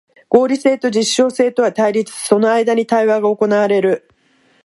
[0.29, 4.09] 合理性と実証性とは対立し、その間に対話が行われる。